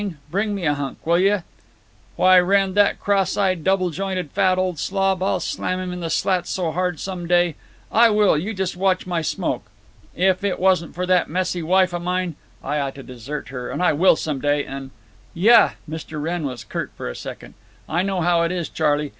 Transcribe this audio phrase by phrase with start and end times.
[0.31, 1.43] Bring me a hunk, will yuh?)
[2.15, 6.09] Why, Wrenn, that cross eyed double jointed fat old slob, I'll slam him in the
[6.09, 9.65] slats so hard some day—I will, you just watch my smoke.
[10.15, 13.93] If it wasn't for that messy wife of mine—I ought to desert her, and I
[13.93, 14.89] will some day, and—"
[15.35, 16.19] "Yuh." Mr.
[16.19, 17.53] Wrenn was curt for a second….
[17.87, 19.09] "I know how it is, Charley.